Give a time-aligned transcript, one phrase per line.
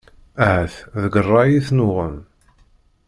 [0.45, 2.17] Ahat deg rray i ten-uɣen.